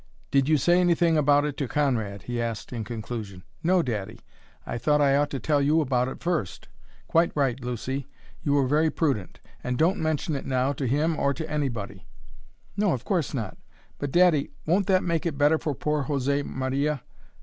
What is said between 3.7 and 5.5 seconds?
daddy; I thought I ought to